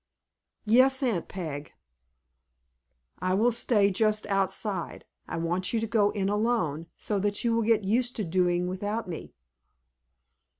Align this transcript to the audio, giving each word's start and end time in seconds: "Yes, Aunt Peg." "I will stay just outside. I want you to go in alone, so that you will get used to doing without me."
"Yes, 0.65 1.03
Aunt 1.03 1.27
Peg." 1.27 1.73
"I 3.19 3.35
will 3.35 3.51
stay 3.51 3.91
just 3.91 4.25
outside. 4.25 5.05
I 5.27 5.37
want 5.37 5.73
you 5.73 5.79
to 5.79 5.85
go 5.85 6.09
in 6.09 6.27
alone, 6.27 6.87
so 6.97 7.19
that 7.19 7.43
you 7.43 7.53
will 7.53 7.61
get 7.61 7.83
used 7.83 8.15
to 8.15 8.23
doing 8.25 8.65
without 8.67 9.07
me." 9.07 9.35